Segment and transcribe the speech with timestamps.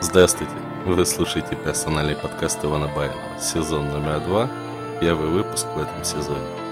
[0.00, 0.52] Здравствуйте!
[0.84, 4.50] Вы слушаете персональный подкаст Ивана Баринова, сезон номер два,
[5.00, 6.67] первый выпуск в этом сезоне.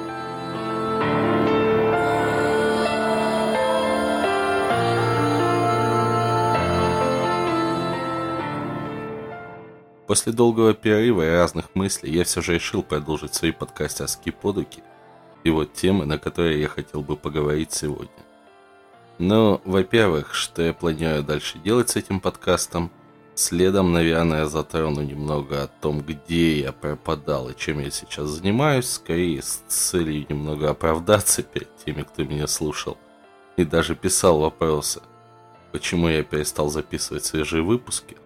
[10.07, 14.82] После долгого перерыва и разных мыслей я все же решил продолжить свои подкастерские подуки
[15.44, 18.11] и вот темы, на которые я хотел бы поговорить сегодня.
[19.18, 22.90] Ну, во-первых, что я планирую дальше делать с этим подкастом–
[23.39, 28.89] Следом, наверное, я затрону немного о том, где я пропадал и чем я сейчас занимаюсь,
[28.89, 32.97] скорее с целью немного оправдаться перед теми, кто меня слушал.
[33.59, 35.03] И даже писал вопросы,
[35.70, 38.17] почему я перестал записывать свежие выпуски.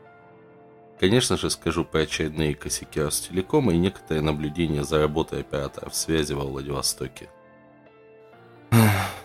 [1.00, 6.44] Конечно же, скажу про очередные косяки Ростелекома и некоторые наблюдения за работой операторов связи во
[6.44, 7.30] Владивостоке.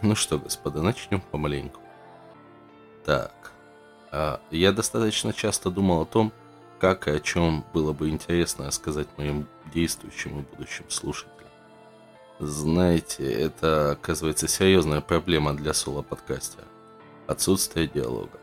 [0.02, 1.82] Ну что, господа, начнем помаленьку.
[3.04, 3.52] Так.
[4.12, 6.32] А, я достаточно часто думал о том,
[6.80, 11.50] как и о чем было бы интересно рассказать моим действующим и будущим слушателям.
[12.40, 16.68] Знаете, это, оказывается, серьезная проблема для соло-подкастера.
[17.28, 18.40] Отсутствие диалога.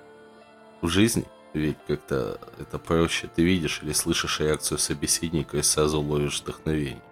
[0.82, 1.26] В жизни
[1.58, 3.28] ведь как-то это проще.
[3.34, 7.02] Ты видишь или слышишь реакцию собеседника и сразу ловишь вдохновение.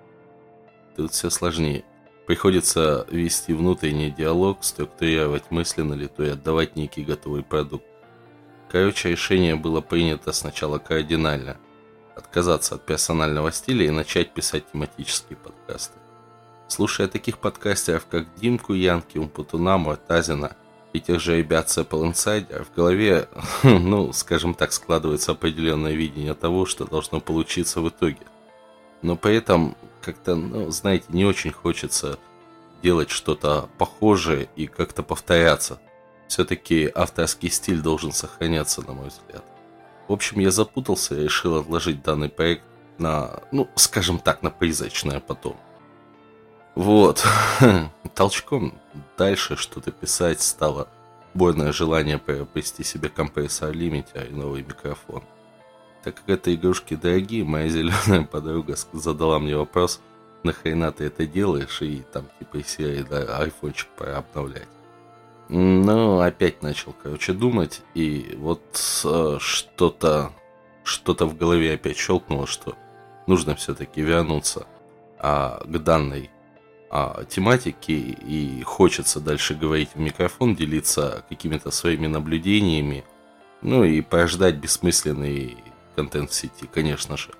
[0.97, 1.85] Тут все сложнее.
[2.27, 7.85] Приходится вести внутренний диалог, структурировать мысли на лету и отдавать некий готовый продукт.
[8.71, 11.57] Короче, решение было принято сначала кардинально.
[12.15, 15.99] Отказаться от персонального стиля и начать писать тематические подкасты.
[16.69, 20.57] Слушая таких подкастеров, как Димку Янки, Умпутуна, Муртазина
[20.93, 23.29] и тех же ребят с Apple Insider, в голове,
[23.63, 28.27] ну, скажем так, складывается определенное видение того, что должно получиться в итоге.
[29.03, 32.19] Но при этом, как-то, ну, знаете, не очень хочется
[32.83, 35.81] делать что-то похожее и как-то повторяться–
[36.31, 39.45] все-таки авторский стиль должен сохраняться, на мой взгляд.
[40.07, 42.63] В общем, я запутался и решил отложить данный проект
[42.99, 45.57] на, ну, скажем так, на призрачное потом.
[46.81, 47.23] Вот.
[48.15, 48.73] Толчком
[49.19, 50.89] дальше что-то писать стало
[51.35, 55.23] бойное желание приобрести себе компрессор лимитер и новый микрофон.
[56.03, 60.01] Так как это игрушки дорогие, моя зеленая подруга задала мне вопрос,
[60.43, 64.69] нахрена ты это делаешь, и там типа из серии, да, айфончик пора обновлять.
[65.51, 68.63] Ну, опять начал, короче, думать, и вот
[69.05, 70.33] э, что-то
[70.83, 72.75] что-то в голове опять щелкнуло, что
[73.27, 74.67] нужно все-таки вернуться
[75.19, 76.31] а, к данной
[76.91, 83.05] а, тематике, и хочется дальше говорить в микрофон, делиться какими-то своими наблюдениями,
[83.63, 85.57] ну и порождать бессмысленный
[85.97, 87.31] контент в сети, конечно же.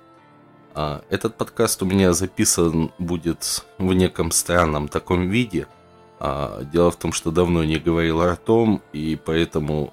[0.73, 5.67] А, этот подкаст у меня записан будет в неком странном таком виде–
[6.23, 9.91] а, дело в том, что давно не говорил ртом, и поэтому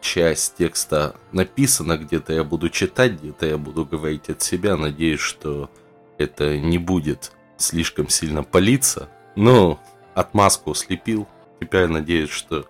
[0.00, 4.78] часть текста написана, где-то я буду читать, где-то я буду говорить от себя.
[4.78, 5.68] Надеюсь, что
[6.16, 9.08] это не будет слишком сильно палиться.
[9.34, 9.78] Но
[10.14, 11.26] отмазку слепил.
[11.60, 12.66] Теперь надеюсь, что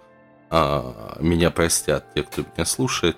[0.51, 3.17] а, меня простят те, кто меня слушает,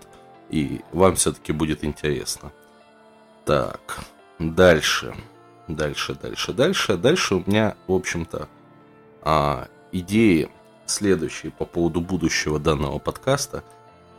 [0.50, 2.52] и вам все-таки будет интересно.
[3.44, 3.98] Так,
[4.38, 5.14] дальше.
[5.66, 6.96] Дальше, дальше, дальше.
[6.96, 8.48] Дальше у меня, в общем-то,
[9.22, 10.48] а, идеи
[10.86, 13.62] следующие по поводу будущего данного подкаста.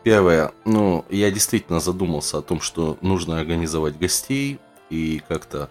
[0.04, 4.60] Первое, ну, я действительно задумался о том, что нужно организовать гостей
[4.90, 5.70] и как-то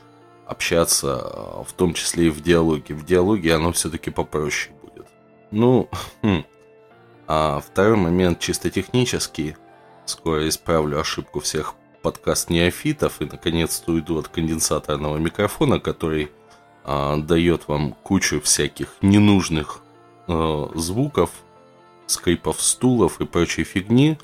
[0.48, 2.94] общаться, а, в том числе и в диалоге.
[2.94, 5.06] В диалоге оно все-таки попроще будет.
[5.50, 5.88] Ну,
[6.22, 6.44] хм.
[7.26, 9.56] а второй момент чисто технический.
[10.06, 16.30] Скоро исправлю ошибку всех подкаст неофитов и наконец-то уйду от конденсаторного микрофона, который
[16.84, 19.82] а, дает вам кучу всяких ненужных
[20.28, 21.30] э, звуков,
[22.06, 24.18] скрипов стулов и прочей фигни.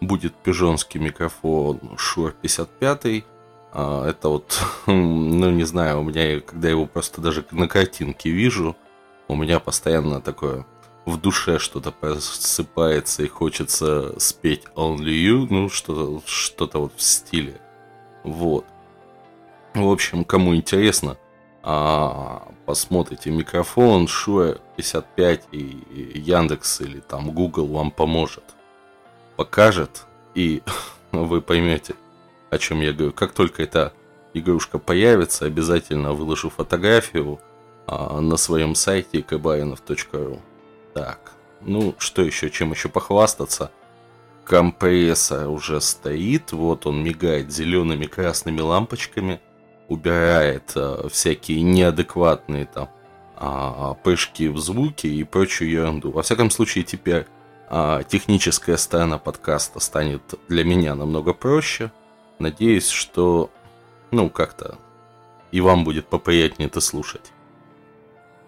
[0.00, 3.24] Будет пижонский микрофон Shure 55.
[3.72, 8.76] А, это вот, ну не знаю, у меня, когда его просто даже на картинке вижу,
[9.28, 10.66] у меня постоянно такое
[11.04, 17.60] в душе что-то просыпается и хочется спеть Only You, ну что-то что вот в стиле.
[18.24, 18.66] Вот.
[19.74, 21.16] В общем, кому интересно,
[21.62, 25.82] а, посмотрите микрофон, Shure 55 и
[26.14, 28.44] Яндекс или там Google вам поможет.
[29.36, 30.62] Покажет, и
[31.12, 31.94] вы поймете,
[32.50, 33.12] о чем я говорю.
[33.12, 33.92] Как только эта
[34.34, 37.40] игрушка появится, обязательно выложу фотографию
[37.86, 40.40] а, на своем сайте kbainov.ru.
[40.94, 43.70] Так, ну что еще, чем еще похвастаться?
[44.48, 49.40] компрессор уже стоит, вот он мигает зелеными красными лампочками,
[49.88, 52.88] убирает э, всякие неадекватные там
[53.38, 56.10] э, прыжки в звуки и прочую ерунду.
[56.10, 57.26] Во всяком случае, теперь
[57.68, 61.92] э, техническая сторона подкаста станет для меня намного проще.
[62.38, 63.50] Надеюсь, что,
[64.10, 64.78] ну, как-то
[65.50, 67.32] и вам будет поприятнее это слушать.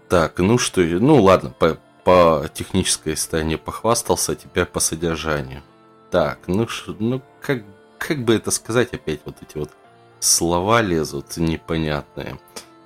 [0.08, 5.62] Так, ну что, ну ладно, по, по технической стороне похвастался, теперь по содержанию.
[6.10, 7.62] Так, ну, ш, ну как,
[7.98, 9.70] как бы это сказать, опять вот эти вот
[10.18, 12.38] слова лезут непонятные.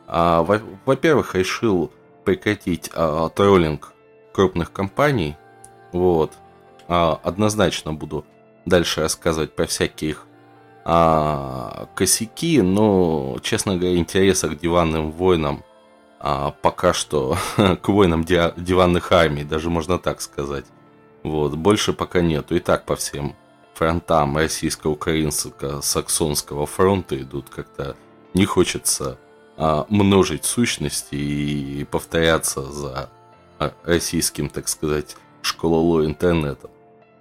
[0.06, 1.90] А, во- во-первых, решил
[2.24, 3.92] прекратить а, троллинг
[4.32, 5.36] крупных компаний.
[5.92, 6.32] Вот.
[6.88, 8.24] А, однозначно буду
[8.66, 10.26] дальше рассказывать про всякие их
[10.84, 15.64] а, косяки, но, честно говоря, интереса к диванным войнам
[16.20, 17.36] а, пока что
[17.82, 20.66] к войнам ди- диванных армий, даже можно так сказать.
[21.22, 22.54] Вот, больше пока нету.
[22.54, 23.34] И так по всем
[23.74, 27.96] фронтам российско-украинского саксонского фронта идут как-то
[28.34, 29.18] не хочется
[29.56, 33.10] а, множить сущности и повторяться за
[33.58, 36.70] а, российским, так сказать, школолой интернетом.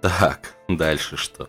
[0.00, 1.48] Так, дальше что?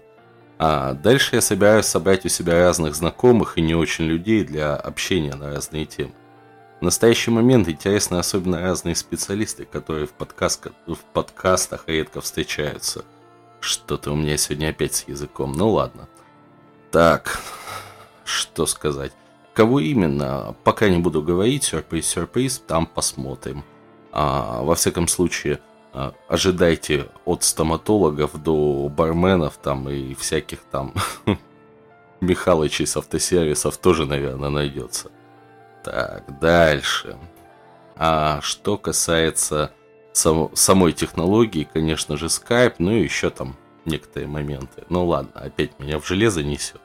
[0.58, 5.36] А дальше я собираюсь собрать у себя разных знакомых и не очень людей для общения
[5.36, 6.14] на разные темы.
[6.80, 13.04] В настоящий момент интересны особенно разные специалисты, которые в, подкаст, в подкастах редко встречаются.
[13.60, 16.08] Что-то у меня сегодня опять с языком, ну ладно.
[16.92, 17.42] Так,
[18.24, 19.12] что сказать.
[19.54, 23.64] Кого именно, пока не буду говорить, сюрприз-сюрприз, там посмотрим.
[24.12, 25.62] А, во всяком случае,
[26.28, 30.94] ожидайте от стоматологов до барменов там и всяких там
[32.22, 35.12] Михалычей с автосервисов тоже, наверное, найдется.
[35.84, 37.18] Так, дальше.
[37.96, 39.72] А что касается
[40.12, 43.56] сам, самой технологии, конечно же, Skype, ну и еще там
[43.86, 44.84] некоторые моменты.
[44.90, 46.82] Ну ладно, опять меня в железо несет.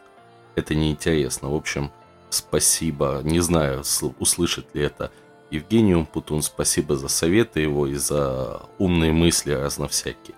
[0.54, 1.48] Это неинтересно.
[1.50, 1.90] В общем,
[2.28, 3.20] спасибо.
[3.24, 3.82] Не знаю,
[4.18, 5.10] услышит ли это
[5.50, 6.42] Евгению Путун.
[6.42, 10.36] Спасибо за советы его и за умные мысли разно всякие.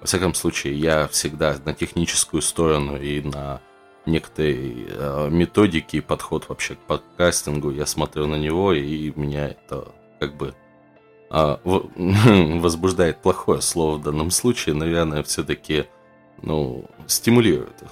[0.00, 3.60] Во всяком случае, я всегда на техническую сторону и на
[4.06, 7.70] некоторые э, методики и подход вообще к подкастингу.
[7.70, 10.54] Я смотрю на него, и меня это как бы
[11.30, 11.56] э,
[12.60, 14.74] возбуждает плохое слово в данном случае.
[14.74, 15.86] Наверное, все-таки
[16.42, 17.82] ну, стимулирует.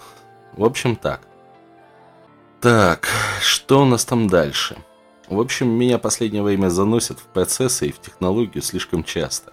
[0.55, 1.21] В общем, так.
[2.61, 3.09] Так,
[3.41, 4.77] что у нас там дальше?
[5.29, 9.53] В общем, меня последнее время заносят в процессы и в технологию слишком часто.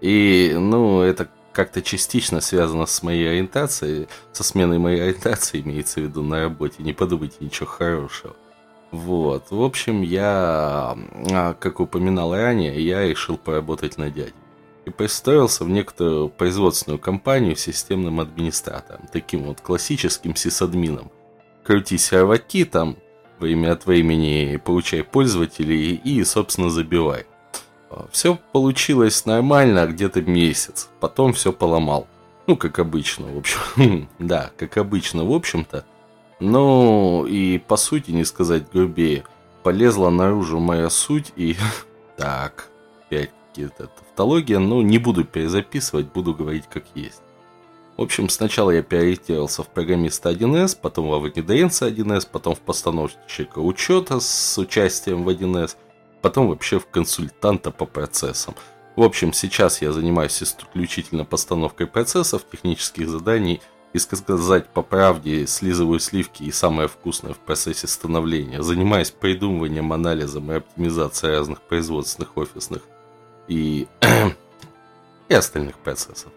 [0.00, 6.04] И, ну, это как-то частично связано с моей ориентацией, со сменой моей ориентации, имеется в
[6.04, 6.82] виду на работе.
[6.82, 8.34] Не подумайте ничего хорошего.
[8.90, 9.50] Вот.
[9.50, 10.96] В общем, я,
[11.32, 14.34] а, как упоминал ранее, я решил поработать на дядю.
[14.84, 21.10] И пристроился в некоторую производственную компанию системным администратором, таким вот классическим сисадмином.
[21.64, 22.96] Крути серваки там,
[23.42, 27.26] время от времени получай пользователей и, собственно, забивай.
[28.10, 30.88] Все получилось нормально, где-то месяц.
[31.00, 32.06] Потом все поломал.
[32.46, 34.08] Ну, как обычно, в общем.
[34.18, 35.84] да, как обычно, в общем-то.
[36.40, 39.24] Ну, и по сути, не сказать грубее,
[39.62, 41.56] полезла наружу моя суть и...
[42.16, 42.68] так,
[43.06, 47.22] опять какие-то тавтология, но не буду перезаписывать, буду говорить как есть.
[47.96, 53.58] В общем, сначала я переориентировался в программиста 1С, потом во внедренца 1С, потом в постановщика
[53.58, 55.76] учета с участием в 1С,
[56.22, 58.54] потом вообще в консультанта по процессам.
[58.96, 63.60] В общем, сейчас я занимаюсь исключительно постановкой процессов, технических заданий
[63.92, 68.62] и, сказать по правде, слизываю сливки и самое вкусное в процессе становления.
[68.62, 72.82] Занимаюсь придумыванием, анализом и оптимизацией разных производственных, офисных
[73.48, 73.86] и,
[75.28, 76.32] и остальных процессов.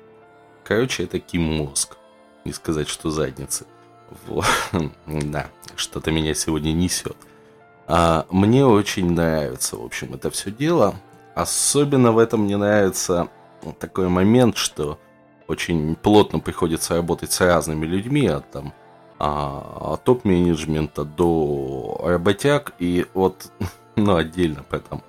[0.66, 1.96] Короче, это ким мозг.
[2.44, 3.66] Не сказать, что задницы.
[5.06, 7.16] Да, что-то меня сегодня несет.
[7.88, 10.96] А, мне очень нравится, в общем, это все дело.
[11.36, 13.30] Особенно в этом мне нравится
[13.80, 15.00] такой момент, что
[15.48, 18.74] очень плотно приходится работать с разными людьми, от там
[19.20, 22.74] а, топ-менеджмента до работяг.
[22.80, 23.52] И вот,
[23.96, 25.04] ну, отдельно про, там,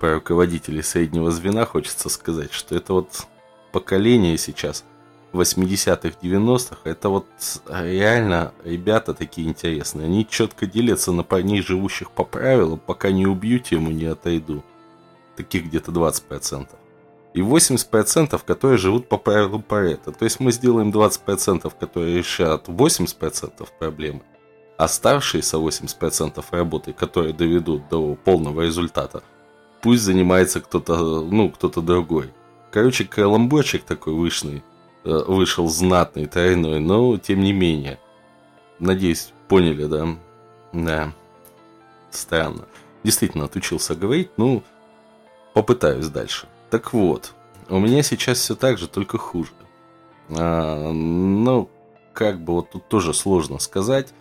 [0.00, 3.26] про руководителей среднего звена хочется сказать, что это вот
[3.72, 4.84] поколение сейчас–
[5.32, 7.26] 80-х, 90-х, это вот
[7.68, 10.06] реально ребята такие интересные.
[10.06, 14.64] Они четко делятся на парней, живущих по правилам, пока не убью, тему не отойду.
[15.36, 16.68] Таких где-то 20%.
[17.34, 20.12] И 80%, которые живут по правилам Паретта.
[20.12, 24.22] То есть мы сделаем 20%, которые решат 80% проблемы.
[24.78, 29.22] Оставшиеся 80% работы, которые доведут до полного результата,
[29.82, 32.30] пусть занимается кто-то, ну, кто-то другой.
[32.70, 34.62] Короче, каламбурчик такой вышный
[35.08, 37.98] вышел знатный, тройной, но тем не менее.
[38.78, 40.06] Надеюсь, поняли, да?
[40.72, 41.12] Да.
[42.10, 42.66] Странно.
[43.02, 44.62] Действительно, отучился говорить, ну,
[45.54, 46.46] попытаюсь дальше.
[46.70, 47.32] Так вот,
[47.68, 49.52] у меня сейчас все так же, только хуже.
[50.30, 51.70] А, ну,
[52.12, 54.12] как бы вот тут тоже сложно сказать.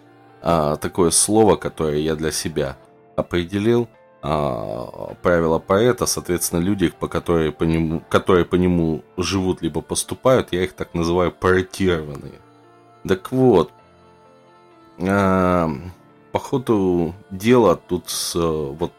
[0.42, 2.78] А, такое слово, которое я для себя
[3.16, 3.88] определил.
[4.30, 10.50] А, правила поэта, соответственно, люди, по которые, по нему, которые по нему живут либо поступают,
[10.52, 12.42] я их так называю паротированные.
[13.08, 13.72] Так вот,
[15.00, 15.70] а,
[16.34, 18.92] по ходу дела тут с, вот,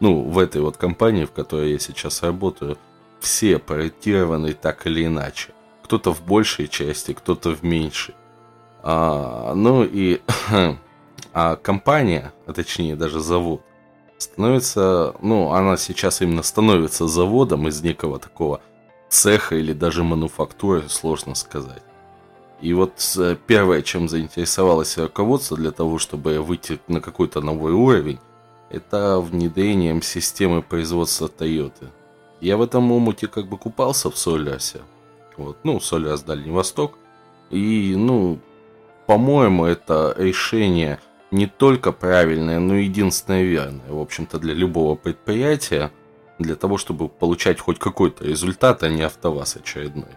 [0.00, 2.78] ну, в этой вот компании, в которой я сейчас работаю,
[3.20, 5.52] все проектированы так или иначе.
[5.82, 8.14] Кто-то в большей части, кто-то в меньшей.
[8.82, 10.22] А, ну и
[11.34, 13.60] а компания, а точнее даже завод,
[14.22, 18.60] становится, ну, она сейчас именно становится заводом из некого такого
[19.08, 21.82] цеха или даже мануфактуры, сложно сказать.
[22.62, 28.20] И вот э, первое, чем заинтересовалось руководство для того, чтобы выйти на какой-то новый уровень,
[28.70, 31.88] это внедрением системы производства Toyota.
[32.40, 34.80] Я в этом омуте как бы купался в Солярсе.
[35.36, 36.94] Вот, ну, Солярс Дальний Восток.
[37.50, 38.38] И, ну,
[39.06, 41.00] по-моему, это решение
[41.32, 45.90] не только правильное, но и единственное верное, в общем-то, для любого предприятия,
[46.38, 50.10] для того, чтобы получать хоть какой-то результат, а не автоваз очередной.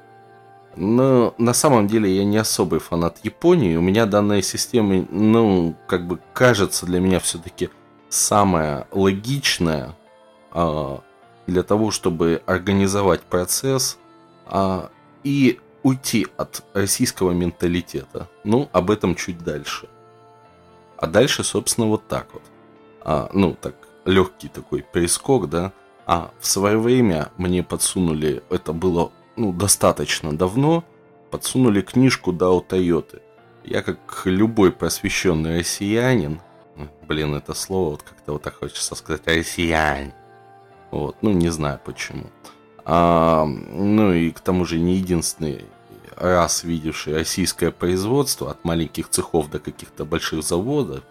[0.76, 3.78] Но на самом деле я не особый фанат Японии.
[3.78, 7.70] У меня данная система, ну, как бы кажется для меня все-таки
[8.10, 9.96] самая логичная
[10.52, 11.02] а,
[11.48, 13.98] для того, чтобы организовать процесс
[14.48, 14.90] а,
[15.24, 18.28] и уйти от российского менталитета.
[18.44, 19.88] Ну, об этом чуть дальше.
[20.98, 22.44] А дальше, собственно, вот так вот.
[23.02, 23.76] А, ну, так,
[24.06, 25.74] легкий такой перескок, да.
[26.06, 30.84] А в свое время мне подсунули, это было ну, достаточно давно,
[31.32, 33.22] подсунули книжку Дао Тойоты.
[33.64, 36.40] Я, как любой просвещенный россиянин,
[37.08, 40.14] блин, это слово вот как-то вот так хочется сказать, россиянин.
[40.92, 42.26] Вот, ну, не знаю почему.
[42.86, 45.66] А, ну и к тому же не единственный
[46.16, 51.04] раз видевший российское производство от маленьких цехов до каких-то больших заводов,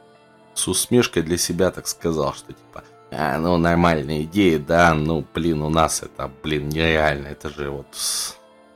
[0.55, 5.63] с усмешкой для себя так сказал, что типа, а, ну нормальная идея, да, ну блин,
[5.63, 7.87] у нас это, блин, нереально, это же вот,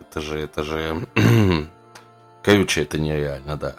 [0.01, 1.07] это же, это же,
[2.43, 3.77] короче, это нереально, да.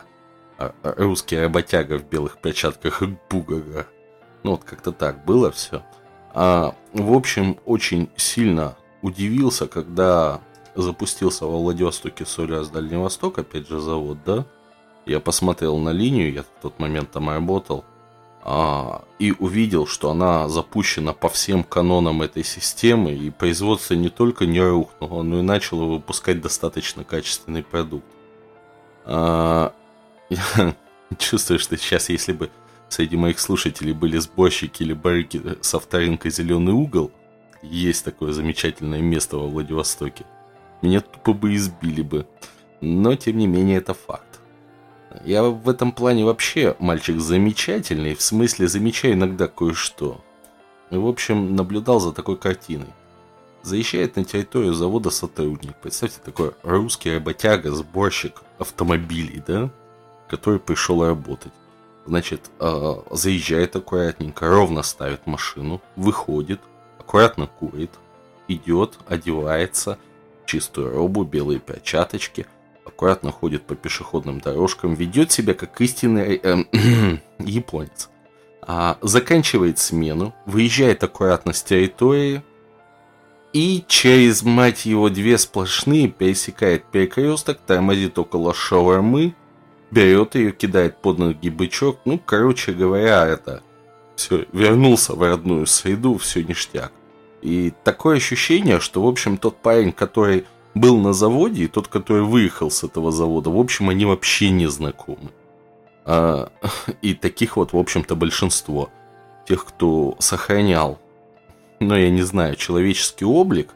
[0.57, 3.87] А, а русский работяга в белых перчатках и бугага.
[4.43, 5.83] Ну вот как-то так было все.
[6.33, 10.41] А, в общем, очень сильно удивился, когда
[10.81, 14.45] запустился во Владивостоке Соля с Дальнего Востока, опять же завод, да?
[15.05, 17.83] Я посмотрел на линию, я в тот момент там работал,
[18.43, 24.45] а, и увидел, что она запущена по всем канонам этой системы, и производство не только
[24.45, 28.05] не рухнуло, но и начало выпускать достаточно качественный продукт.
[29.05, 29.73] А,
[30.29, 30.75] я
[31.17, 32.49] чувствую, что сейчас, если бы
[32.87, 37.11] среди моих слушателей были сборщики или барыки с авторынка «Зеленый угол»,
[37.61, 40.25] есть такое замечательное место во Владивостоке–
[40.81, 42.27] меня тупо бы избили бы.
[42.81, 44.39] Но, тем не менее, это факт.
[45.25, 50.23] Я в этом плане вообще мальчик замечательный, в смысле замечаю иногда кое-что.
[50.91, 52.93] И, в общем, наблюдал за такой картиной.
[53.61, 55.75] Заезжает на территорию завода сотрудник.
[55.81, 59.69] Представьте, такой русский работяга, сборщик автомобилей, да?
[60.29, 61.51] Который пришел работать.
[62.05, 66.61] Значит, э, заезжает аккуратненько, ровно ставит машину, выходит,
[66.97, 67.91] аккуратно курит,
[68.47, 69.97] идет, одевается–
[70.49, 72.47] чистую робу, белые перчаточки,
[72.83, 78.09] аккуратно ходит по пешеходным дорожкам, ведет себя как истинный э, японец.
[78.61, 82.41] А, заканчивает смену, выезжает аккуратно с территории
[83.53, 89.35] и через, мать его, две сплошные пересекает перекресток, тормозит около шаурмы,
[89.91, 91.99] берет ее, кидает под ноги бычок.
[92.05, 93.61] Ну, короче говоря, это
[94.15, 96.91] все, вернулся в родную среду, все ништяк.
[97.41, 102.23] И такое ощущение, что, в общем, тот парень, который был на заводе, и тот, который
[102.23, 105.31] выехал с этого завода, в общем, они вообще не знакомы.
[106.05, 106.51] А,
[107.01, 108.89] и таких вот, в общем-то, большинство.
[109.47, 110.99] Тех, кто сохранял,
[111.79, 113.69] ну, я не знаю, человеческий облик,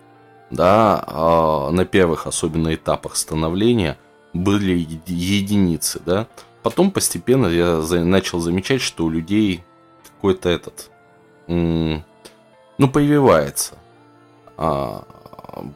[0.51, 3.97] да, а на первых, особенно этапах становления,
[4.33, 6.27] были единицы, да.
[6.61, 9.63] Потом постепенно я начал замечать, что у людей
[10.05, 10.91] какой-то этот
[12.77, 13.75] ну, прививается.
[14.57, 15.03] А,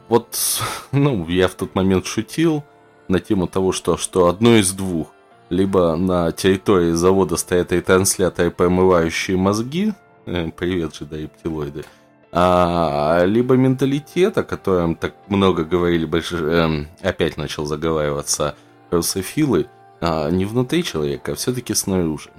[0.10, 0.38] вот,
[0.92, 2.63] ну, я в тот момент шутил
[3.08, 5.08] на тему того, что, что одно из двух.
[5.50, 9.94] Либо на территории завода стоят ретрансляторы, промывающие мозги.
[10.25, 11.86] Э, привет же, да, рептилоиды.
[12.34, 18.56] а, либо менталитет, о котором так много говорили, больше, э, опять начал заговариваться
[18.92, 19.68] русофилы,
[20.01, 22.30] а, не внутри человека, а все-таки снаружи.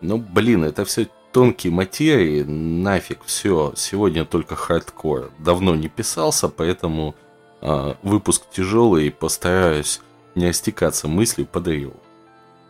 [0.00, 5.32] Но, блин, это все тонкие материи, нафиг, все, сегодня только хардкор.
[5.40, 7.16] Давно не писался, поэтому
[7.60, 10.00] э, выпуск тяжелый, и постараюсь
[10.36, 11.68] не остекаться мыслью под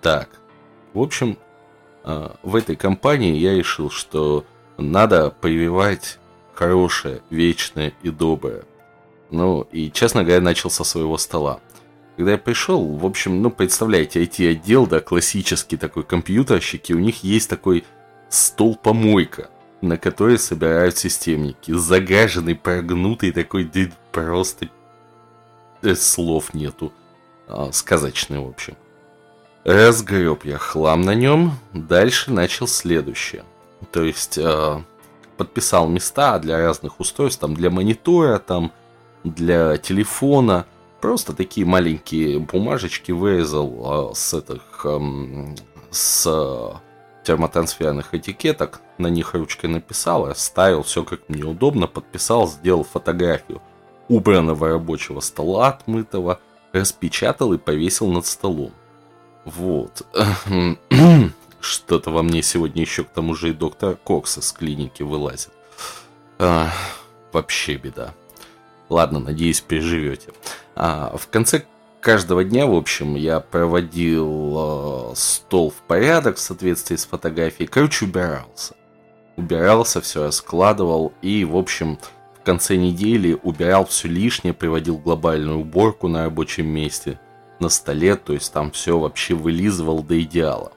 [0.00, 0.30] Так,
[0.94, 1.37] в общем,
[2.04, 4.47] э, в этой компании я решил, что
[4.78, 6.18] надо прививать
[6.54, 8.64] хорошее, вечное и доброе.
[9.30, 11.61] Ну, и, честно говоря, начал со своего стола.
[12.16, 17.50] Когда я пришел, в общем, ну, представляете, IT-отдел, да, классический такой компьютерщики, у них есть
[17.50, 17.85] такой
[18.35, 19.49] стол-помойка,
[19.81, 21.73] на который собирают системники.
[21.73, 24.69] Загаженный, прогнутый такой, да, просто
[25.83, 26.93] э, слов нету.
[27.47, 28.76] А, сказочный, в общем.
[29.64, 33.45] Разгреб я хлам на нем, дальше начал следующее.
[33.93, 34.83] То есть э,
[35.37, 38.73] подписал места для разных устройств, там для монитора, там
[39.23, 40.67] для телефона.
[41.00, 44.87] Просто такие маленькие бумажечки вырезал э, с этих
[45.91, 46.26] с
[47.25, 53.61] термотрансферных этикеток, на них ручкой написал, оставил все как мне удобно, подписал, сделал фотографию
[54.09, 56.40] убранного рабочего стола отмытого,
[56.73, 58.73] распечатал и повесил над столом.
[59.45, 60.07] Вот.
[61.61, 65.52] Что-то во мне сегодня еще к тому же и доктор Кокс из клиники вылазит.
[66.38, 66.71] А,
[67.33, 68.14] вообще беда.
[68.88, 70.33] Ладно, надеюсь, переживете.
[70.76, 71.64] А, в конце
[72.05, 77.67] каждого дня, в общем, я проводил э, стол в порядок в соответствии с фотографией.
[77.67, 78.75] Короче, убирался.
[79.37, 81.99] Убирался, все раскладывал и, в общем,
[82.39, 87.19] в конце недели убирал все лишнее, приводил глобальную уборку на рабочем месте,
[87.59, 90.73] на столе, то есть там все вообще вылизывал до идеала.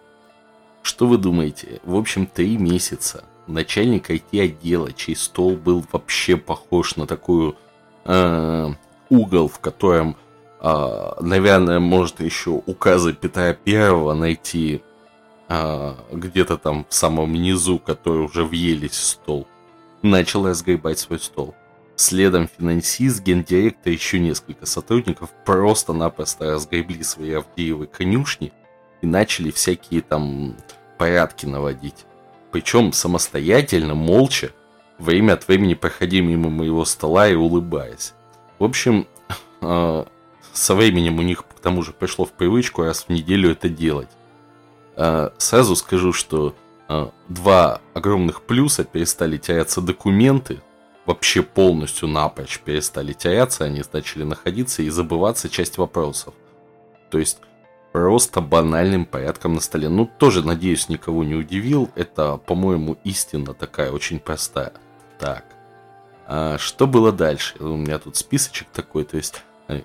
[0.82, 1.82] Что вы думаете?
[1.84, 7.58] В общем, три месяца начальник IT-отдела, чей стол был вообще похож на такую
[8.06, 8.70] э,
[9.10, 10.16] угол, в котором,
[10.62, 14.82] наверное, можно еще указы Петра Первого найти
[15.50, 19.48] э, где-то там в самом низу, который уже въелись в стол,
[20.02, 21.56] начал разгребать свой стол.
[21.96, 28.54] Следом финансист, гендиректор и еще несколько сотрудников просто-напросто разгребли свои Авдеевы конюшни
[29.02, 30.56] и начали всякие там
[30.98, 32.06] порядки наводить.
[32.52, 34.52] Причем самостоятельно, молча,
[35.00, 38.14] время от времени проходя мимо моего стола и улыбаясь.
[38.60, 39.08] В общем,
[39.62, 40.06] э,
[40.58, 44.10] со временем у них к тому же пришло в привычку раз в неделю это делать.
[44.96, 46.56] Э, сразу скажу, что
[46.90, 50.62] э, два огромных плюса перестали теряться документы,
[51.06, 56.34] вообще полностью напрочь перестали теряться, они начали находиться и забываться часть вопросов.
[57.12, 57.38] То есть
[57.92, 59.90] просто банальным порядком на столе.
[59.90, 61.90] Ну, тоже, надеюсь, никого не удивил.
[61.96, 64.74] Это, по-моему, истина такая, очень простая.
[65.20, 65.46] Так.
[66.28, 67.56] А что было дальше?
[67.60, 69.44] У меня тут списочек такой, то есть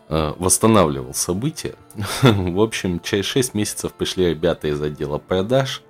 [0.08, 1.74] восстанавливал события.
[2.22, 5.82] В общем, через 6 месяцев пришли ребята из отдела продаж,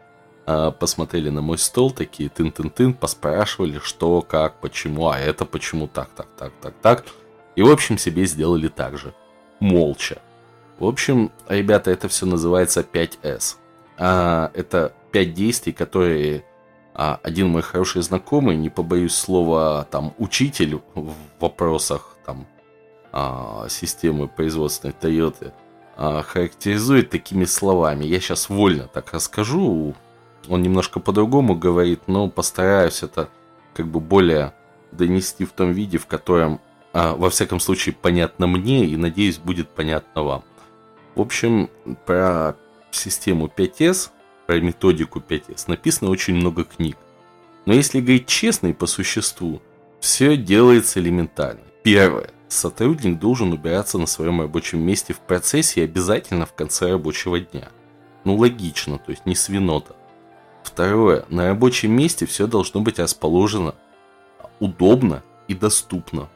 [0.47, 6.09] э, посмотрели на мой стол, такие тын-тын-тын, поспрашивали, что, как, почему, а это почему так,
[6.17, 7.05] так, так, так, так.
[7.55, 9.15] И, в общем, себе сделали так же.
[9.61, 10.23] Молча.
[10.79, 13.57] В общем, ребята, это все называется 5S.
[13.99, 16.45] А, это 5 действий, которые
[16.95, 22.47] а, один мой хороший знакомый, не побоюсь слова, там, учитель в вопросах там,
[23.13, 25.53] а, системы производственной Toyota,
[25.97, 28.05] а, характеризует такими словами.
[28.05, 29.95] Я сейчас вольно так расскажу.
[30.49, 33.29] Он немножко по-другому говорит, но постараюсь это
[33.75, 34.55] как бы более
[34.91, 36.61] донести в том виде, в котором,
[36.93, 40.45] а, во всяком случае, понятно мне и, надеюсь, будет понятно вам.
[41.15, 41.69] В общем,
[42.07, 42.57] про
[42.91, 44.11] систему 5S,
[44.47, 46.97] про методику 5S написано очень много книг.
[47.65, 49.63] Но если говорить честно и по существу,
[50.01, 51.61] все делается элементарно.
[51.83, 52.31] Первое.
[52.53, 57.71] Сотрудник должен убираться на своем рабочем месте в процессе и обязательно в конце рабочего дня.
[58.25, 59.97] Ну логично, то есть не свинота.
[60.63, 61.25] Второе.
[61.31, 63.75] На рабочем месте все должно быть расположено
[64.61, 66.29] удобно и доступно.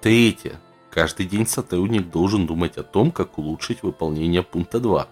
[0.00, 0.58] Третье.
[0.90, 5.06] Каждый день сотрудник должен думать о том, как улучшить выполнение пункта 2.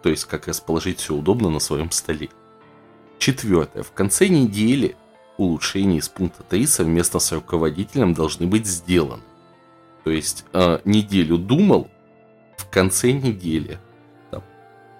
[0.00, 2.28] То есть, как расположить все удобно на своем столе.
[3.18, 3.82] Четвертое.
[3.82, 4.94] В конце недели
[5.38, 9.22] улучшения из пункта 3 совместно с руководителем должны быть сделаны.
[10.06, 11.90] То есть, э, неделю думал,
[12.58, 13.80] в конце недели
[14.30, 14.44] там,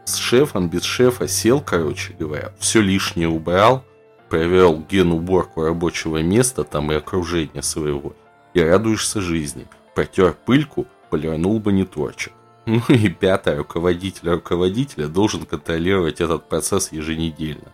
[0.04, 3.84] с шефом, без шефа сел, короче говоря, все лишнее убрал,
[4.28, 8.16] провел ген уборку рабочего места там и окружения своего,
[8.52, 12.32] и радуешься жизни протер пыльку, полирнул мониторчик.
[12.66, 17.70] Ну и пятое, руководитель руководителя должен контролировать этот процесс еженедельно.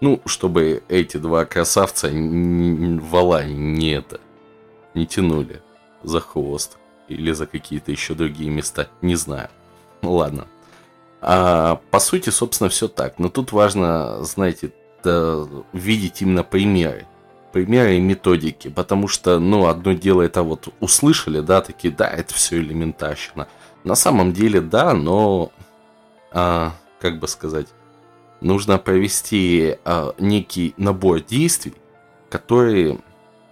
[0.00, 4.20] Ну, чтобы эти два красавца вала не это,
[4.94, 5.62] не тянули
[6.02, 6.78] за хвост
[7.08, 9.48] или за какие-то еще другие места, не знаю.
[10.02, 10.46] Ладно.
[11.20, 13.18] А, по сути, собственно, все так.
[13.18, 14.72] Но тут важно, знаете,
[15.72, 17.06] видеть именно примеры.
[17.52, 18.68] Примеры и методики.
[18.68, 23.48] Потому что, ну, одно дело это вот услышали, да, такие, да, это все элементарщина.
[23.84, 25.52] На самом деле, да, но,
[26.32, 27.68] а, как бы сказать,
[28.40, 31.74] нужно провести а, некий набор действий,
[32.28, 32.98] которые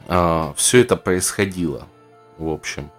[0.09, 1.87] а, все это происходило.
[2.39, 2.91] В общем,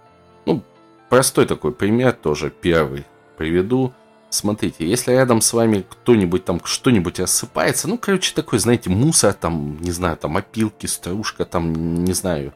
[0.44, 0.62] ну,
[1.08, 3.04] простой такой пример тоже первый
[3.36, 3.92] приведу.
[4.30, 9.80] Смотрите, если рядом с вами кто-нибудь там что-нибудь рассыпается, ну, короче, такой, знаете, мусор, там,
[9.80, 12.52] не знаю, там, опилки, стружка, там, не знаю,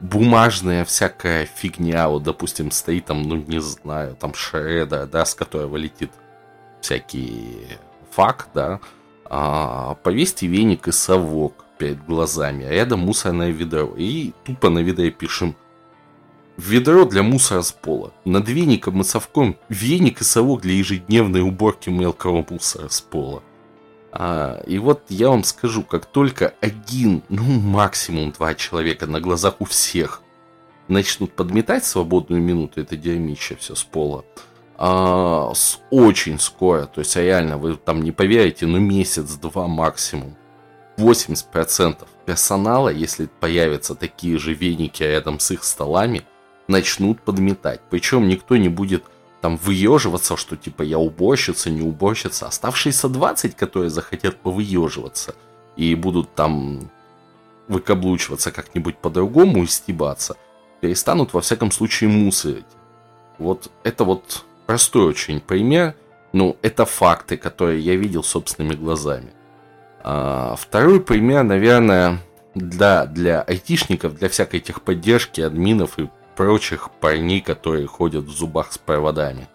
[0.00, 5.76] бумажная всякая фигня, вот, допустим, стоит там, ну, не знаю, там, шредер, да, с которого
[5.76, 6.10] летит
[6.80, 7.66] всякий
[8.10, 8.80] факт, да,
[9.24, 15.10] а, повесьте веник и совок перед глазами, а рядом мусорное ведро, и тупо на ведре
[15.10, 15.56] пишем
[16.56, 18.12] Ведро для мусора с пола.
[18.24, 23.42] Над веником и совком веник и совок для ежедневной уборки мелкого мусора с пола.
[24.10, 29.56] А, и вот я вам скажу, как только один, ну максимум два человека на глазах
[29.58, 30.22] у всех
[30.88, 34.24] начнут подметать свободную минуту это дерьмище все с пола,
[34.78, 40.34] а, с очень скоро, то есть реально вы там не поверите, ну месяц-два максимум,
[40.96, 46.22] 80% персонала, если появятся такие же веники рядом с их столами–
[46.68, 47.80] начнут подметать.
[47.90, 49.04] Причем никто не будет
[49.40, 52.46] там выеживаться, что типа я уборщица, не уборщица.
[52.46, 55.34] Оставшиеся 20, которые захотят повыеживаться
[55.76, 56.90] и будут там
[57.68, 60.36] выкаблучиваться как-нибудь по-другому и стебаться,
[60.80, 62.64] перестанут во всяком случае мусорить.
[63.38, 65.94] Вот это вот простой очень пример,
[66.32, 69.32] ну это факты, которые я видел собственными глазами.
[70.02, 72.20] А, второй пример, наверное,
[72.54, 78.78] для, для айтишников, для всякой техподдержки, админов и прочих парней, которые ходят в зубах с
[78.78, 79.48] проводами.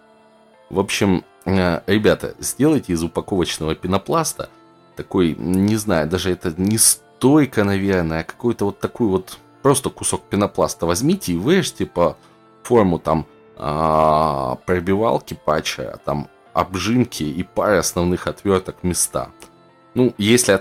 [0.68, 4.50] В общем, э, ребята, сделайте из упаковочного пенопласта
[4.96, 10.22] такой, не знаю, даже это не стойка, наверное, а какой-то вот такой вот просто кусок
[10.24, 12.16] пенопласта возьмите и вырежьте по
[12.62, 19.30] форму там а, пробивалки патча, там обжимки и пары основных отверток места.
[19.94, 20.52] Ну, если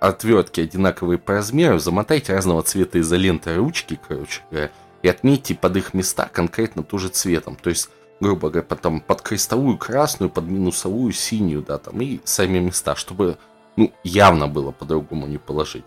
[0.00, 4.70] отвертки одинаковые по размеру, замотайте разного цвета изолентой ручки, короче говоря,
[5.02, 7.56] и отметьте под их места конкретно тоже цветом.
[7.56, 12.60] То есть, грубо говоря, потом под крестовую красную, под минусовую синюю, да, там, и сами
[12.60, 13.36] места, чтобы,
[13.76, 15.84] ну, явно было по-другому не положить.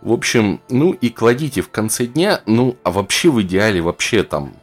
[0.00, 4.54] В общем, ну и кладите в конце дня, ну, а вообще в идеале вообще там,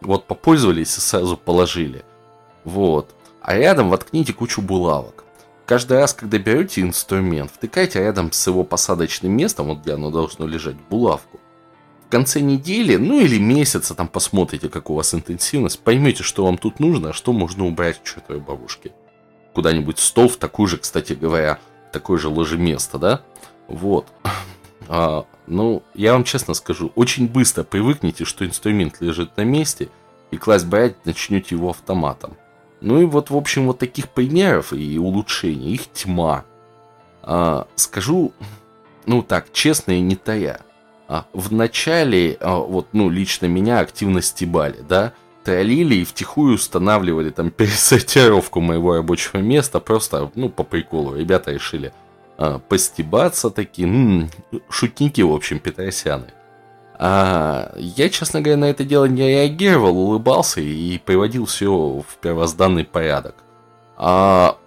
[0.00, 2.04] вот попользовались и сразу положили.
[2.64, 3.14] Вот.
[3.40, 5.24] А рядом воткните кучу булавок.
[5.64, 10.46] Каждый раз, когда берете инструмент, втыкайте рядом с его посадочным местом, вот где оно должно
[10.46, 11.38] лежать, булавку
[12.10, 16.80] конце недели, ну или месяца, там посмотрите, как у вас интенсивность, поймете, что вам тут
[16.80, 18.92] нужно, а что можно убрать к чертовой бабушке.
[19.54, 21.58] Куда-нибудь стол в такую же, кстати говоря,
[21.92, 23.22] такое же ложеместо, да?
[23.68, 24.06] Вот.
[24.88, 29.88] А, ну, я вам честно скажу, очень быстро привыкните, что инструмент лежит на месте,
[30.32, 32.36] и класть брать начнете его автоматом.
[32.80, 36.44] Ну и вот, в общем, вот таких примеров и улучшений, их тьма.
[37.22, 38.32] А, скажу,
[39.06, 40.60] ну так, честно и не тая.
[41.12, 47.30] А, в начале, а, вот, ну, лично меня активно стебали, да, троллили и втихую устанавливали
[47.30, 51.16] там пересортировку моего рабочего места, просто, ну, по приколу.
[51.16, 51.92] Ребята решили
[52.38, 54.30] а, постебаться такие, м-м,
[54.68, 56.26] шутники, в общем, петросяны.
[56.96, 62.84] А я, честно говоря, на это дело не реагировал, улыбался и приводил все в первозданный
[62.84, 63.34] порядок.
[63.96, 64.58] А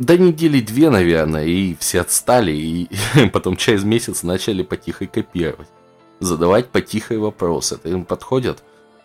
[0.00, 2.88] до недели две, наверное, и все отстали, и
[3.32, 5.68] потом через месяц начали потихо копировать.
[6.20, 7.74] Задавать потихо вопросы.
[7.74, 8.64] Это им подходят,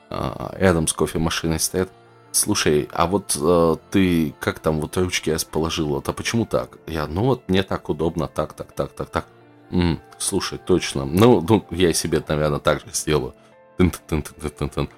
[0.09, 1.89] а, рядом с кофемашиной стоят.
[2.31, 5.95] Слушай, а вот э, ты как там вот ручки расположил?
[6.05, 6.77] А почему так?
[6.85, 9.25] Я, ну вот мне так удобно, так, так, так, так, так.
[9.71, 11.05] М, слушай, точно.
[11.05, 13.33] Ну, ну, я себе, наверное, так же сделаю.
[13.77, 14.89] -тын -тын -тын -тын.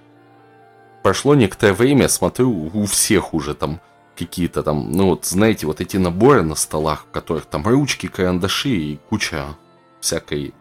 [1.03, 3.79] Прошло некоторое время, смотрю, у всех уже там
[4.17, 8.69] какие-то там, ну вот, знаете, вот эти наборы на столах, в которых там ручки, карандаши
[8.69, 9.55] и куча
[9.99, 10.53] всякой,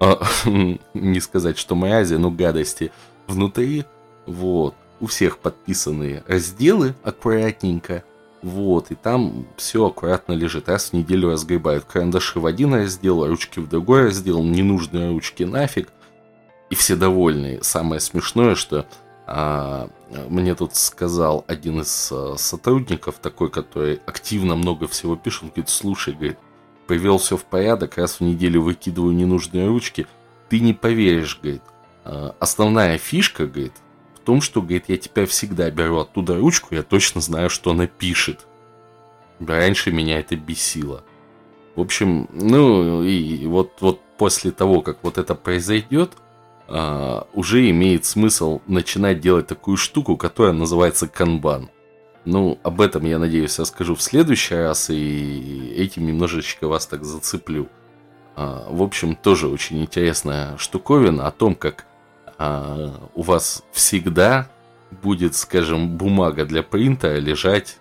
[0.00, 0.14] э,
[0.94, 2.92] не сказать, что мрази, но гадости
[3.26, 3.84] внутри,
[4.26, 8.04] вот, у всех подписанные разделы аккуратненько,
[8.42, 10.68] вот, и там все аккуратно лежит.
[10.68, 15.90] Раз в неделю разгребают карандаши в один раздел, ручки в другой раздел, ненужные ручки нафиг.
[16.68, 17.58] И все довольны.
[17.62, 18.86] Самое смешное, что
[19.26, 19.88] а,
[20.28, 25.68] мне тут сказал один из а, сотрудников, такой, который активно много всего пишет, он говорит,
[25.68, 26.38] слушай, говорит,
[26.86, 30.06] привел все в порядок, раз в неделю выкидываю ненужные ручки.
[30.48, 31.62] Ты не поверишь, говорит.
[32.04, 33.74] «А, основная фишка, говорит,
[34.14, 37.86] в том, что, говорит, я теперь всегда беру оттуда ручку, я точно знаю, что она
[37.86, 38.46] пишет.
[39.40, 41.04] Раньше меня это бесило.
[41.74, 46.12] В общем, ну и вот, вот после того, как вот это произойдет,
[46.74, 51.68] а, уже имеет смысл начинать делать такую штуку, которая называется канбан.
[52.24, 57.04] Ну, об этом, я надеюсь, я скажу в следующий раз, и этим немножечко вас так
[57.04, 57.68] зацеплю.
[58.36, 61.84] А, в общем, тоже очень интересная штуковина о том, как
[62.38, 64.48] а, у вас всегда
[65.02, 67.76] будет, скажем, бумага для принтера лежать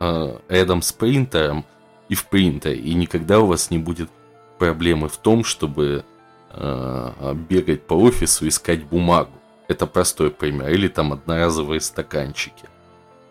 [0.00, 1.64] а, рядом с принтером
[2.08, 4.10] и в принтере, и никогда у вас не будет
[4.58, 6.04] проблемы в том, чтобы
[6.56, 9.32] бегать по офису, искать бумагу.
[9.68, 10.70] Это простой пример.
[10.70, 12.68] Или там одноразовые стаканчики.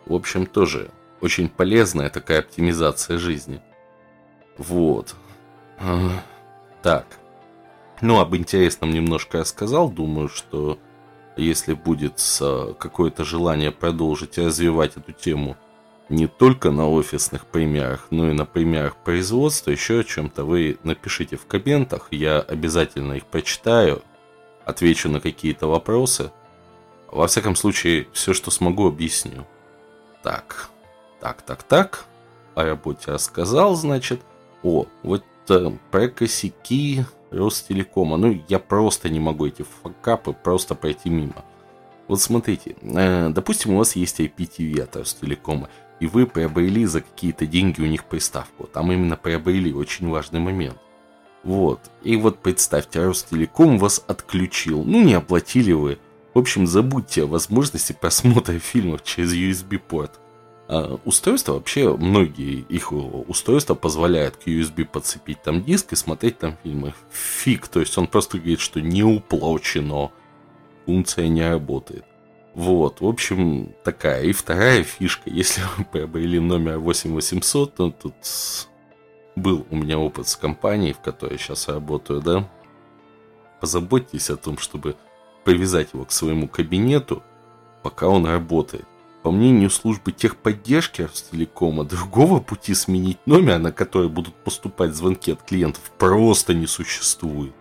[0.06, 3.62] В общем, тоже очень полезная такая оптимизация жизни.
[4.58, 5.16] Вот.
[6.84, 7.06] Так.
[8.02, 9.90] Ну, об интересном немножко я сказал.
[9.90, 10.78] Думаю, что
[11.38, 12.22] если будет
[12.78, 15.58] какое-то желание продолжить развивать эту тему
[16.10, 21.36] не только на офисных примерах, но и на примерах производства, еще о чем-то вы напишите
[21.36, 22.08] в комментах.
[22.12, 24.04] Я обязательно их прочитаю,
[24.66, 26.32] отвечу на какие-то вопросы.
[27.12, 29.46] Во всяком случае, все, что смогу, объясню.
[30.22, 30.70] Так,
[31.20, 32.06] так, так, так.
[32.56, 34.22] О работе рассказал, значит.
[34.64, 38.18] О, вот э, про косяки Ростелекома.
[38.18, 41.44] Ну, я просто не могу эти факапы просто пройти мимо.
[42.08, 47.46] Вот смотрите, э, допустим, у вас есть IPTV от Ростелекома, и вы приобрели за какие-то
[47.46, 48.68] деньги у них приставку.
[48.68, 50.78] Там именно приобрели, очень важный момент.
[51.44, 51.80] Вот.
[52.04, 54.84] И вот представьте, Ростелеком вас отключил.
[54.84, 56.00] Ну, не оплатили вы
[56.36, 60.20] в общем, забудьте о возможности просмотра фильмов через USB-порт.
[60.68, 66.58] А устройство вообще, многие их устройства позволяют к USB подцепить там диск и смотреть там
[66.62, 66.94] фильмы.
[67.12, 70.12] Фиг, то есть он просто говорит, что не уплочено,
[70.86, 72.04] функция не работает.
[72.56, 74.24] Вот, в общем, такая.
[74.24, 78.16] И вторая фишка, если вы приобрели номер 8800, то тут
[79.36, 82.50] был у меня опыт с компанией, в которой я сейчас работаю, да,
[83.60, 84.96] позаботьтесь о том, чтобы
[85.44, 87.22] привязать его к своему кабинету,
[87.84, 88.86] пока он работает.
[89.22, 95.42] По мнению службы техподдержки Ростелекома, другого пути сменить номер, на который будут поступать звонки от
[95.42, 97.54] клиентов, просто не существует.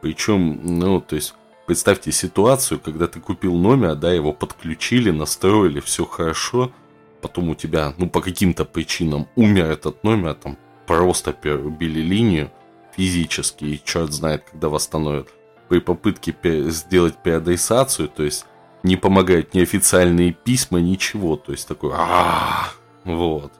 [0.00, 1.34] Причем, ну, то есть,
[1.66, 6.72] представьте ситуацию, когда ты купил номер, да, его подключили, настроили, все хорошо,
[7.20, 12.50] потом у тебя, ну, по каким-то причинам умер этот номер, там, просто перерубили линию
[12.96, 15.28] физически, и черт знает, когда восстановят
[15.68, 16.34] при попытке
[16.70, 18.46] сделать переадресацию, то есть
[18.82, 22.68] не помогают ни официальные письма, ничего, то есть такой а
[23.04, 23.52] вот.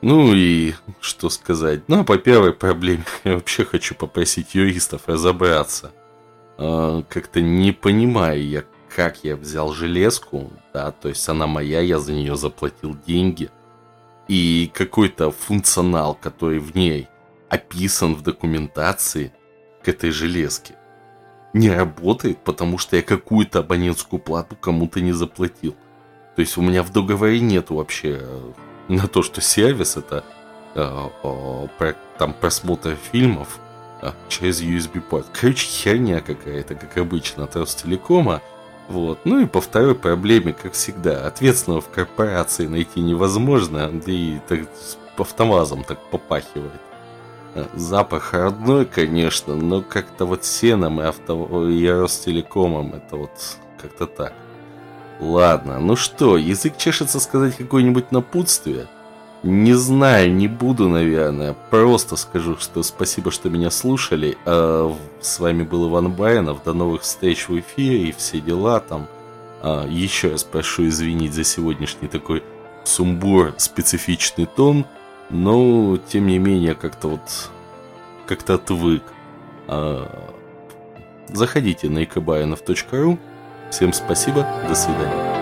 [0.00, 1.88] Ну и что сказать?
[1.88, 5.92] Ну, а по первой проблеме я вообще хочу попросить юристов разобраться.
[6.58, 12.00] А, как-то не понимаю я, как я взял железку, да, то есть она моя, я
[12.00, 13.50] за нее заплатил деньги.
[14.26, 17.08] И какой-то функционал, который в ней
[17.48, 19.32] описан в документации
[19.82, 20.74] к этой железке
[21.54, 25.74] не работает, потому что я какую-то абонентскую плату кому-то не заплатил.
[26.36, 28.52] То есть у меня в договоре нету вообще э,
[28.88, 30.24] на то, что сервис это
[30.74, 33.58] э, э, там просмотр фильмов
[34.02, 35.26] э, через USB-порт.
[35.32, 38.42] Короче, херня какая-то, как обычно, от Ростелекома.
[38.88, 39.20] Вот.
[39.24, 44.60] Ну и по второй проблеме, как всегда, ответственного в корпорации найти невозможно, и так
[45.16, 46.80] по автомазам так попахивает.
[47.74, 51.68] Запах родной, конечно, но как-то вот сеном и, авто...
[51.68, 53.30] и Ростелекомом это вот
[53.80, 54.32] как-то так.
[55.20, 58.86] Ладно, ну что, язык чешется сказать какое-нибудь напутствие?
[59.42, 61.54] Не знаю, не буду, наверное.
[61.70, 64.36] Просто скажу, что спасибо, что меня слушали.
[64.44, 66.64] А, с вами был Иван Байанов.
[66.64, 69.06] До новых встреч в эфире и все дела там.
[69.62, 72.42] А, еще раз прошу извинить за сегодняшний такой
[72.84, 74.86] сумбур, специфичный тон.
[75.30, 77.50] Но, тем не менее, как-то вот
[78.26, 79.04] как-то отвык.
[79.68, 80.10] А,
[81.28, 83.18] заходите на икобаинов.ру.
[83.70, 85.37] Всем спасибо, до свидания.